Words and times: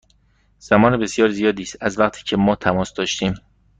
زمان 0.59 0.97
بسیار 0.97 1.29
زیادی 1.29 1.63
است 1.63 1.77
از 1.83 1.99
وقتی 1.99 2.23
که 2.23 2.37
ما 2.37 2.55
تماس 2.55 2.93
داشتیم. 2.93 3.33